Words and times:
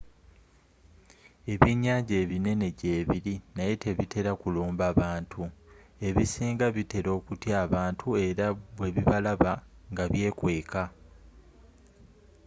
ebyenyanja 1.53 2.13
ebinene 2.23 2.67
gyebili 2.79 3.33
naye 3.55 3.73
tebitela 3.83 4.31
kulumba 4.41 4.85
bantu 5.01 5.41
ebisinga 6.07 6.65
bitela 6.75 7.09
okutya 7.17 7.53
abantu 7.65 8.07
era 8.27 8.45
bwebibalaba 8.75 9.53
nga 9.91 10.05
byekweka 10.11 10.83